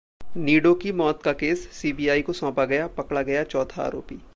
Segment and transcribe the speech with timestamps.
[0.37, 4.21] Nido की मौत का केस सीबीआई को सौंपा गया, पकड़ा गया चौथा आरोपी